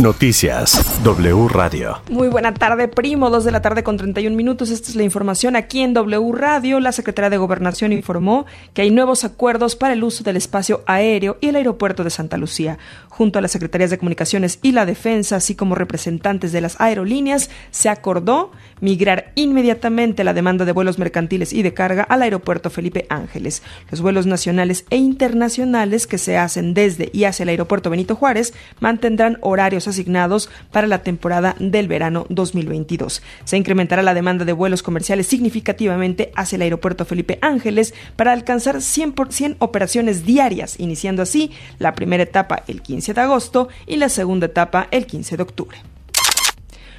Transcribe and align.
Noticias 0.00 1.02
W 1.02 1.48
Radio. 1.48 2.00
Muy 2.08 2.28
buena 2.28 2.54
tarde, 2.54 2.86
primo. 2.86 3.30
Dos 3.30 3.42
de 3.42 3.50
la 3.50 3.62
tarde 3.62 3.82
con 3.82 3.96
31 3.96 4.36
minutos. 4.36 4.70
Esta 4.70 4.90
es 4.90 4.94
la 4.94 5.02
información 5.02 5.56
aquí 5.56 5.80
en 5.80 5.92
W 5.92 6.32
Radio. 6.34 6.78
La 6.78 6.92
Secretaría 6.92 7.30
de 7.30 7.36
Gobernación 7.36 7.92
informó 7.92 8.46
que 8.74 8.82
hay 8.82 8.92
nuevos 8.92 9.24
acuerdos 9.24 9.74
para 9.74 9.94
el 9.94 10.04
uso 10.04 10.22
del 10.22 10.36
espacio 10.36 10.84
aéreo 10.86 11.36
y 11.40 11.48
el 11.48 11.56
aeropuerto 11.56 12.04
de 12.04 12.10
Santa 12.10 12.36
Lucía. 12.36 12.78
Junto 13.08 13.40
a 13.40 13.42
las 13.42 13.50
Secretarías 13.50 13.90
de 13.90 13.98
Comunicaciones 13.98 14.60
y 14.62 14.70
la 14.70 14.86
Defensa, 14.86 15.34
así 15.34 15.56
como 15.56 15.74
representantes 15.74 16.52
de 16.52 16.60
las 16.60 16.80
aerolíneas, 16.80 17.50
se 17.72 17.88
acordó 17.88 18.52
migrar 18.80 19.32
inmediatamente 19.34 20.22
la 20.22 20.32
demanda 20.32 20.64
de 20.64 20.70
vuelos 20.70 21.00
mercantiles 21.00 21.52
y 21.52 21.64
de 21.64 21.74
carga 21.74 22.04
al 22.04 22.22
aeropuerto 22.22 22.70
Felipe 22.70 23.06
Ángeles. 23.08 23.64
Los 23.90 24.00
vuelos 24.00 24.26
nacionales 24.26 24.84
e 24.90 24.96
internacionales 24.96 26.06
que 26.06 26.18
se 26.18 26.38
hacen 26.38 26.72
desde 26.72 27.10
y 27.12 27.24
hacia 27.24 27.42
el 27.42 27.48
aeropuerto 27.48 27.90
Benito 27.90 28.14
Juárez 28.14 28.54
mantendrán 28.78 29.38
horarios 29.40 29.87
asignados 29.88 30.48
para 30.70 30.86
la 30.86 31.02
temporada 31.02 31.56
del 31.58 31.88
verano 31.88 32.26
2022. 32.28 33.22
Se 33.44 33.56
incrementará 33.56 34.02
la 34.02 34.14
demanda 34.14 34.44
de 34.44 34.52
vuelos 34.52 34.82
comerciales 34.82 35.26
significativamente 35.26 36.30
hacia 36.36 36.56
el 36.56 36.62
aeropuerto 36.62 37.04
Felipe 37.04 37.38
Ángeles 37.42 37.94
para 38.16 38.32
alcanzar 38.32 38.76
100%, 38.76 39.56
operaciones 39.58 40.24
diarias, 40.24 40.78
iniciando 40.78 41.22
así 41.22 41.50
la 41.78 41.94
primera 41.94 42.22
etapa 42.22 42.62
el 42.68 42.82
15 42.82 43.14
de 43.14 43.20
agosto 43.20 43.68
y 43.86 43.96
la 43.96 44.08
segunda 44.08 44.46
etapa 44.46 44.88
el 44.90 45.06
15 45.06 45.36
de 45.36 45.42
octubre. 45.42 45.78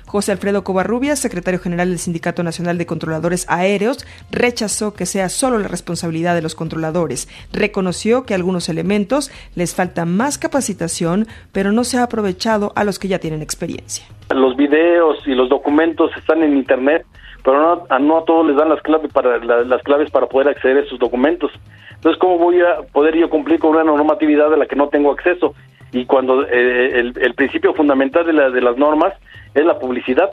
José 0.09 0.31
Alfredo 0.31 0.63
Covarrubias, 0.63 1.19
secretario 1.19 1.59
general 1.59 1.89
del 1.89 1.99
Sindicato 1.99 2.41
Nacional 2.41 2.79
de 2.79 2.87
Controladores 2.87 3.45
Aéreos, 3.47 4.07
rechazó 4.31 4.95
que 4.95 5.05
sea 5.05 5.29
solo 5.29 5.59
la 5.59 5.67
responsabilidad 5.67 6.33
de 6.33 6.41
los 6.41 6.55
controladores. 6.55 7.27
Reconoció 7.53 8.25
que 8.25 8.33
a 8.33 8.37
algunos 8.37 8.69
elementos 8.69 9.31
les 9.53 9.75
falta 9.75 10.05
más 10.05 10.39
capacitación, 10.39 11.27
pero 11.51 11.71
no 11.71 11.83
se 11.83 11.99
ha 11.99 12.03
aprovechado 12.03 12.73
a 12.75 12.85
los 12.85 12.97
que 12.97 13.07
ya 13.07 13.19
tienen 13.19 13.43
experiencia. 13.43 14.03
Los 14.33 14.55
videos 14.55 15.19
y 15.27 15.35
los 15.35 15.47
documentos 15.47 16.09
están 16.17 16.41
en 16.41 16.57
Internet, 16.57 17.05
pero 17.43 17.61
no, 17.61 17.85
a, 17.87 17.99
no 17.99 18.17
a 18.17 18.25
todos 18.25 18.47
les 18.47 18.55
dan 18.55 18.69
las 18.69 18.81
claves 18.81 19.13
para 19.13 19.37
las 19.37 19.83
claves 19.83 20.09
para 20.09 20.25
poder 20.25 20.47
acceder 20.47 20.77
a 20.77 20.81
esos 20.81 20.97
documentos. 20.97 21.51
Entonces, 21.93 22.19
¿cómo 22.19 22.39
voy 22.39 22.59
a 22.61 22.81
poder 22.91 23.15
yo 23.15 23.29
cumplir 23.29 23.59
con 23.59 23.75
una 23.75 23.83
normatividad 23.83 24.49
de 24.49 24.57
la 24.57 24.65
que 24.65 24.75
no 24.75 24.89
tengo 24.89 25.11
acceso? 25.11 25.53
Y 25.91 26.05
cuando 26.05 26.45
eh, 26.45 26.99
el, 26.99 27.13
el, 27.19 27.33
principio 27.33 27.73
fundamental 27.73 28.25
de, 28.25 28.33
la, 28.33 28.49
de 28.49 28.61
las 28.61 28.77
normas 28.77 29.13
es 29.53 29.65
la 29.65 29.79
publicidad. 29.79 30.29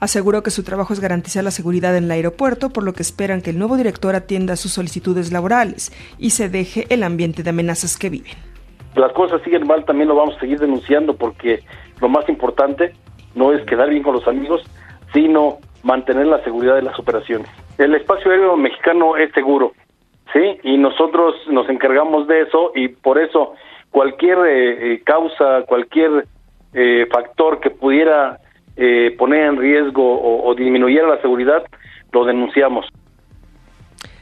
Aseguró 0.00 0.42
que 0.42 0.50
su 0.50 0.64
trabajo 0.64 0.92
es 0.92 1.00
garantizar 1.00 1.44
la 1.44 1.50
seguridad 1.50 1.96
en 1.96 2.04
el 2.04 2.10
aeropuerto, 2.10 2.68
por 2.70 2.84
lo 2.84 2.92
que 2.92 3.02
esperan 3.02 3.40
que 3.40 3.50
el 3.50 3.58
nuevo 3.58 3.76
director 3.76 4.14
atienda 4.14 4.56
sus 4.56 4.72
solicitudes 4.72 5.32
laborales 5.32 5.92
y 6.18 6.30
se 6.30 6.50
deje 6.50 6.86
el 6.90 7.02
ambiente 7.02 7.42
de 7.42 7.50
amenazas 7.50 7.96
que 7.96 8.10
viven. 8.10 8.32
Las 8.96 9.12
cosas 9.12 9.40
siguen 9.42 9.66
mal, 9.66 9.84
también 9.84 10.08
lo 10.08 10.14
vamos 10.14 10.36
a 10.36 10.40
seguir 10.40 10.60
denunciando 10.60 11.16
porque 11.16 11.62
lo 12.00 12.08
más 12.08 12.28
importante 12.28 12.92
no 13.34 13.52
es 13.52 13.64
quedar 13.64 13.88
bien 13.88 14.02
con 14.02 14.14
los 14.14 14.28
amigos, 14.28 14.62
sino 15.12 15.58
mantener 15.82 16.26
la 16.26 16.42
seguridad 16.44 16.74
de 16.74 16.82
las 16.82 16.98
operaciones. 16.98 17.48
El 17.78 17.94
espacio 17.94 18.30
aéreo 18.30 18.56
mexicano 18.56 19.16
es 19.16 19.32
seguro, 19.32 19.72
¿sí? 20.34 20.58
Y 20.64 20.76
nosotros 20.76 21.34
nos 21.48 21.68
encargamos 21.70 22.26
de 22.26 22.42
eso 22.42 22.72
y 22.74 22.88
por 22.88 23.18
eso 23.18 23.54
cualquier 23.90 24.38
eh, 24.46 24.94
eh 24.94 25.02
causa, 25.04 25.62
cualquier 25.66 26.26
eh, 26.74 27.06
factor 27.10 27.60
que 27.60 27.70
pudiera 27.70 28.40
eh, 28.76 29.14
poner 29.16 29.46
en 29.46 29.56
riesgo 29.56 30.02
o, 30.02 30.46
o 30.46 30.54
disminuyera 30.54 31.06
la 31.08 31.22
seguridad, 31.22 31.62
lo 32.12 32.24
denunciamos. 32.24 32.86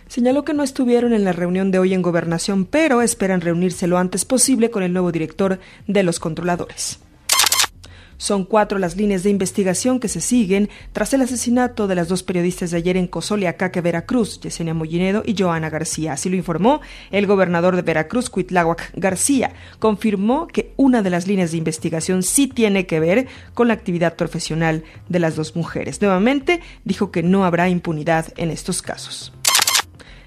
Señaló 0.06 0.44
que 0.44 0.52
no 0.52 0.62
estuvieron 0.62 1.14
en 1.14 1.24
la 1.24 1.32
reunión 1.32 1.70
de 1.70 1.78
hoy 1.78 1.94
en 1.94 2.02
gobernación, 2.02 2.66
pero 2.66 3.00
esperan 3.00 3.41
reunirse 3.41 3.86
lo 3.86 3.97
antes 3.97 4.26
posible 4.26 4.70
con 4.70 4.82
el 4.82 4.92
nuevo 4.92 5.10
director 5.10 5.58
de 5.86 6.02
los 6.02 6.20
controladores. 6.20 7.02
Son 8.23 8.45
cuatro 8.45 8.78
las 8.78 8.97
líneas 8.97 9.25
de 9.25 9.31
investigación 9.31 9.98
que 9.98 10.06
se 10.06 10.20
siguen 10.20 10.70
tras 10.92 11.12
el 11.12 11.23
asesinato 11.23 11.89
de 11.89 11.97
las 11.97 12.06
dos 12.06 12.23
periodistas 12.23 12.70
de 12.70 12.77
ayer 12.77 12.97
en 12.97 13.09
Cozoleacaque, 13.09 13.81
Veracruz, 13.81 14.38
Yesenia 14.41 14.75
Mollinedo 14.75 15.25
y 15.27 15.34
Joana 15.37 15.71
García. 15.71 16.12
Así 16.12 16.28
lo 16.28 16.37
informó 16.37 16.82
el 17.11 17.27
gobernador 17.27 17.75
de 17.75 17.82
Veracruz, 17.82 18.31
Cuitláhuac 18.31 18.93
García. 18.94 19.55
Confirmó 19.81 20.47
que 20.47 20.72
una 20.77 21.03
de 21.03 21.11
las 21.11 21.27
líneas 21.27 21.50
de 21.50 21.56
investigación 21.56 22.22
sí 22.22 22.47
tiene 22.47 22.87
que 22.87 23.00
ver 23.00 23.27
con 23.55 23.66
la 23.66 23.75
actividad 23.75 24.15
profesional 24.15 24.84
de 25.09 25.19
las 25.19 25.34
dos 25.34 25.56
mujeres. 25.56 26.00
Nuevamente 26.00 26.61
dijo 26.84 27.11
que 27.11 27.25
no 27.25 27.44
habrá 27.44 27.69
impunidad 27.69 28.32
en 28.37 28.53
estos 28.53 28.82
casos. 28.82 29.32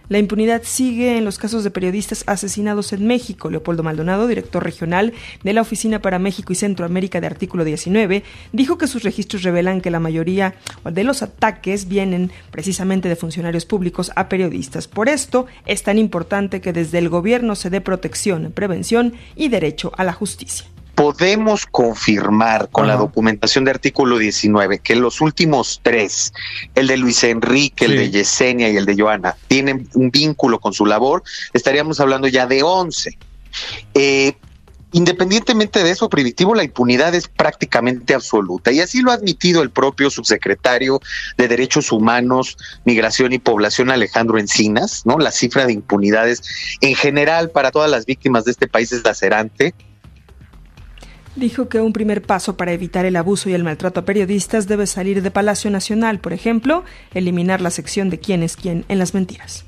La 0.08 0.20
impunidad 0.20 0.62
sigue 0.64 1.18
en 1.18 1.26
los 1.26 1.40
casos 1.40 1.64
de 1.64 1.72
periodistas 1.72 2.24
asesinados 2.28 2.94
en 2.94 3.08
México. 3.08 3.50
Leopoldo 3.50 3.82
Maldonado, 3.82 4.28
director 4.28 4.64
regional 4.64 5.14
de 5.44 5.54
la 5.54 5.62
Oficina 5.62 6.02
para 6.02 6.20
México 6.20 6.54
y 6.54 6.56
Centroamérica 6.56 7.22
de 7.22 7.28
Artículo 7.28 7.64
19, 7.64 8.24
dijo 8.54 8.78
que 8.78 8.88
sus 8.88 9.04
registros 9.04 9.44
revelan 9.44 9.82
que 9.82 9.90
la 9.90 10.00
mayoría 10.00 10.56
de 10.84 11.04
los 11.04 11.24
ataques 11.24 11.88
vienen 11.88 12.32
precisamente 12.52 13.10
de 13.10 13.16
funcionarios 13.16 13.66
públicos 13.66 14.12
a 14.16 14.30
periodistas. 14.30 14.88
Por 14.88 15.10
esto 15.10 15.48
es 15.66 15.82
tan 15.84 15.98
importante 15.98 16.62
que 16.62 16.74
desde 16.74 17.00
el 17.00 17.10
gobierno 17.10 17.56
se 17.56 17.70
dé 17.70 17.82
protección, 17.82 18.52
prevención 18.54 19.14
y 19.36 19.50
derecho 19.50 19.92
a 19.98 20.04
la 20.04 20.14
justicia 20.14 20.75
podemos 20.96 21.66
confirmar 21.66 22.70
con 22.72 22.88
la 22.88 22.96
documentación 22.96 23.66
de 23.66 23.72
artículo 23.72 24.18
19 24.18 24.80
que 24.80 24.96
los 24.96 25.20
últimos 25.20 25.82
tres, 25.84 26.34
el 26.74 26.88
de 26.88 26.98
Luis 26.98 27.24
Enrique, 27.26 27.86
el 27.86 27.98
de 27.98 28.12
Yesenia 28.12 28.70
y 28.70 28.78
el 28.78 28.86
de 28.86 28.96
Joana, 28.98 29.36
tienen 29.48 29.90
un 29.94 30.10
vínculo 30.10 30.60
con 30.60 30.74
su 30.74 30.86
labor, 30.86 31.24
estaríamos 31.54 32.00
hablando 32.00 32.28
ya 32.30 32.48
de 32.48 32.64
11. 32.64 33.18
Eh, 33.94 34.34
independientemente 34.94 35.84
de 35.84 35.92
eso, 35.92 36.10
Primitivo, 36.10 36.56
la 36.56 36.64
impunidad 36.64 37.14
es 37.14 37.28
prácticamente 37.28 38.14
absoluta. 38.14 38.72
Y 38.72 38.80
así 38.80 39.02
lo 39.02 39.12
ha 39.12 39.16
admitido 39.16 39.62
el 39.62 39.72
propio 39.72 40.10
subsecretario 40.10 41.02
de 41.38 41.50
Derechos 41.50 41.92
Humanos, 41.92 42.58
Migración 42.86 43.34
y 43.34 43.40
Población, 43.40 43.92
Alejandro 43.92 44.40
Encinas, 44.40 45.06
¿no? 45.06 45.18
La 45.18 45.32
cifra 45.32 45.66
de 45.66 45.74
impunidades 45.74 46.42
en 46.80 46.96
general 46.96 47.50
para 47.50 47.72
todas 47.72 47.92
las 47.92 48.06
víctimas 48.06 48.46
de 48.46 48.52
este 48.52 48.68
país 48.68 48.94
es 48.94 49.04
lacerante 49.04 49.74
dijo 51.36 51.70
que 51.70 51.82
un 51.82 51.94
primer 51.94 52.22
paso 52.22 52.58
para 52.58 52.72
evitar 52.74 53.06
el 53.06 53.16
abuso 53.16 53.50
y 53.50 53.54
el 53.54 53.64
maltrato 53.64 54.00
a 54.00 54.06
periodistas 54.06 54.68
debe 54.68 54.88
salir 54.88 55.22
de 55.22 55.32
Palacio 55.32 55.70
Nacional, 55.72 56.20
por 56.20 56.34
ejemplo, 56.34 56.84
eliminar 57.14 57.62
la 57.62 57.70
sección 57.70 58.10
de 58.10 58.20
quién 58.20 58.44
es 58.44 58.56
quién 58.56 58.86
en 58.88 59.00
las 59.00 59.14
mentiras. 59.14 59.66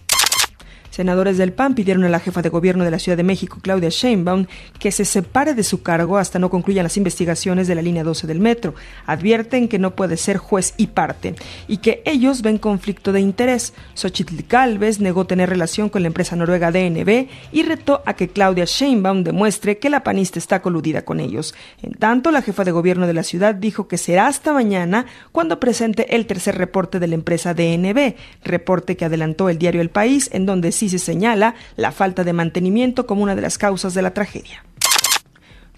Senadores 0.97 1.37
del 1.37 1.53
PAN 1.53 1.75
pidieron 1.75 2.05
a 2.05 2.09
la 2.09 2.19
jefa 2.19 2.41
de 2.41 2.49
gobierno 2.49 2.83
de 2.83 2.89
la 2.89 2.97
Ciudad 2.97 3.17
de 3.17 3.23
México, 3.23 3.59
Claudia 3.61 3.89
Sheinbaum, 3.89 4.47
que 4.79 4.91
se 4.91 5.05
separe 5.05 5.53
de 5.53 5.61
su 5.61 5.83
cargo 5.83 6.17
hasta 6.17 6.39
no 6.39 6.49
concluyan 6.49 6.81
las 6.81 6.97
investigaciones 6.97 7.67
de 7.67 7.75
la 7.75 7.83
línea 7.83 8.03
12 8.03 8.25
del 8.25 8.39
metro. 8.39 8.73
Advierten 9.05 9.67
que 9.67 9.77
no 9.77 9.95
puede 9.95 10.17
ser 10.17 10.37
juez 10.37 10.73
y 10.75 10.87
parte 10.87 11.35
y 11.67 11.77
que 11.77 12.01
ellos 12.03 12.41
ven 12.41 12.57
conflicto 12.57 13.11
de 13.11 13.19
interés. 13.19 13.75
Xochitl 13.93 14.41
Calves 14.47 14.99
negó 14.99 15.27
tener 15.27 15.51
relación 15.51 15.89
con 15.89 16.01
la 16.01 16.07
empresa 16.07 16.35
noruega 16.35 16.71
DNB 16.71 17.27
y 17.51 17.61
retó 17.61 18.01
a 18.07 18.15
que 18.15 18.29
Claudia 18.29 18.65
Sheinbaum 18.65 19.23
demuestre 19.23 19.77
que 19.77 19.91
la 19.91 20.01
panista 20.01 20.39
está 20.39 20.63
coludida 20.63 21.05
con 21.05 21.19
ellos. 21.19 21.53
En 21.83 21.93
tanto, 21.93 22.31
la 22.31 22.41
jefa 22.41 22.63
de 22.63 22.71
gobierno 22.71 23.05
de 23.05 23.13
la 23.13 23.21
ciudad 23.21 23.53
dijo 23.53 23.87
que 23.87 23.99
será 23.99 24.25
hasta 24.25 24.51
mañana 24.51 25.05
cuando 25.31 25.59
presente 25.59 26.15
el 26.15 26.25
tercer 26.25 26.57
reporte 26.57 26.99
de 26.99 27.05
la 27.05 27.13
empresa 27.13 27.53
DNB, 27.53 28.15
reporte 28.43 28.97
que 28.97 29.05
adelantó 29.05 29.49
el 29.49 29.59
diario 29.59 29.81
El 29.81 29.91
País, 29.91 30.31
en 30.33 30.47
donde 30.47 30.71
sí 30.71 30.86
se 30.89 30.99
señala 30.99 31.55
la 31.75 31.91
falta 31.91 32.23
de 32.23 32.33
mantenimiento 32.33 33.05
como 33.05 33.23
una 33.23 33.35
de 33.35 33.41
las 33.41 33.57
causas 33.57 33.93
de 33.93 34.01
la 34.01 34.13
tragedia. 34.13 34.63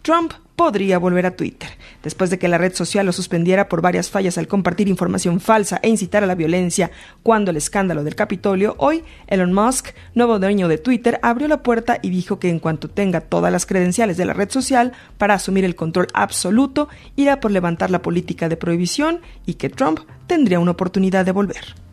Trump 0.02 0.34
podría 0.56 0.98
volver 0.98 1.26
a 1.26 1.38
Twitter. 1.38 1.70
Después 2.04 2.30
de 2.30 2.38
que 2.38 2.50
la 2.50 2.58
red 2.58 2.74
social 2.74 3.06
lo 3.06 3.14
suspendiera 3.14 3.70
por 3.70 3.82
varias 3.82 4.10
fallas 4.10 4.38
al 4.38 4.48
compartir 4.50 4.90
información 4.90 5.40
falsa 5.40 5.80
e 5.82 5.88
incitar 5.88 6.22
a 6.22 6.28
la 6.28 6.36
violencia 6.36 6.92
cuando 7.24 7.52
el 7.52 7.58
escándalo 7.58 8.04
del 8.04 8.16
Capitolio, 8.16 8.76
hoy 8.78 9.04
Elon 9.28 9.54
Musk, 9.54 9.90
nuevo 10.16 10.38
dueño 10.38 10.68
de 10.68 10.78
Twitter, 10.78 11.18
abrió 11.22 11.48
la 11.48 11.64
puerta 11.64 12.00
y 12.02 12.10
dijo 12.10 12.40
que 12.40 12.50
en 12.50 12.60
cuanto 12.60 12.90
tenga 12.90 13.22
todas 13.22 13.54
las 13.54 13.66
credenciales 13.66 14.18
de 14.18 14.26
la 14.26 14.34
red 14.34 14.50
social 14.50 14.92
para 15.18 15.36
asumir 15.36 15.64
el 15.64 15.76
control 15.76 16.08
absoluto, 16.14 16.90
irá 17.16 17.40
por 17.40 17.52
levantar 17.52 17.90
la 17.90 18.02
política 18.02 18.50
de 18.50 18.58
prohibición 18.58 19.22
y 19.46 19.54
que 19.54 19.70
Trump 19.70 20.00
tendría 20.28 20.60
una 20.60 20.72
oportunidad 20.72 21.26
de 21.26 21.32
volver. 21.32 21.89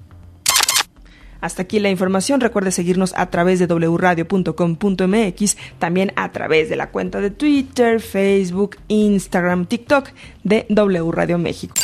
Hasta 1.41 1.63
aquí 1.63 1.79
la 1.81 1.91
información. 1.91 2.41
Recuerde 2.41 2.71
seguirnos 2.73 3.13
a 3.17 3.27
través 3.27 3.59
de 3.59 3.67
wradio.com.mx, 3.67 5.57
también 5.79 6.13
a 6.17 6.33
través 6.33 6.69
de 6.69 6.77
la 6.77 6.91
cuenta 6.91 7.21
de 7.21 7.31
Twitter, 7.31 8.01
Facebook, 8.01 8.77
Instagram, 8.89 9.67
TikTok 9.67 10.11
de 10.45 10.67
W 10.69 11.11
Radio 11.13 11.39
México. 11.39 11.75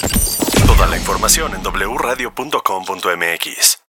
Toda 0.67 0.87
la 0.87 0.97
información 0.97 1.53
en 1.55 1.63
wradio.com.mx. 1.97 3.82